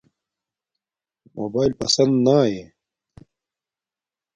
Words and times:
موباݵل 1.33 1.71
پسند 1.79 2.11
ناݵے 2.25 2.63